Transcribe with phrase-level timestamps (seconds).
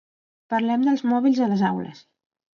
[0.53, 2.03] Parlem dels mòbils a les aules.